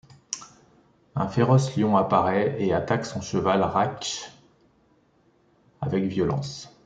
[1.13, 4.31] Un féroce lion apparaît, et attaque son cheval Rakhsh
[5.79, 6.75] avec violence.